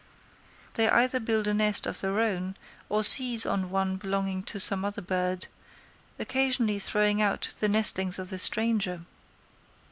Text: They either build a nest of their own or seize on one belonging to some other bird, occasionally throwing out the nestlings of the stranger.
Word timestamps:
They 0.73 0.89
either 0.89 1.19
build 1.19 1.45
a 1.45 1.53
nest 1.53 1.85
of 1.85 2.01
their 2.01 2.19
own 2.21 2.57
or 2.89 3.03
seize 3.03 3.45
on 3.45 3.69
one 3.69 3.97
belonging 3.97 4.41
to 4.45 4.59
some 4.59 4.83
other 4.83 4.99
bird, 5.03 5.45
occasionally 6.17 6.79
throwing 6.79 7.21
out 7.21 7.53
the 7.59 7.69
nestlings 7.69 8.17
of 8.17 8.31
the 8.31 8.39
stranger. 8.39 9.01